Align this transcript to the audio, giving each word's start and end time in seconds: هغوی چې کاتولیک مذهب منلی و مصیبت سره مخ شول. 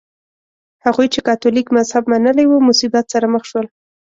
هغوی 0.85 1.07
چې 1.13 1.19
کاتولیک 1.27 1.67
مذهب 1.77 2.03
منلی 2.11 2.45
و 2.47 2.63
مصیبت 2.69 3.05
سره 3.13 3.25
مخ 3.33 3.43
شول. 3.49 3.65